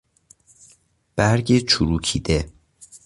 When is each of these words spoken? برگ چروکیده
برگ 1.15 1.57
چروکیده 1.65 2.49